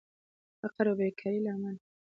فقر 0.59 0.85
او 0.89 0.95
بیکارې 0.99 1.39
له 1.45 1.51
امله 1.55 1.81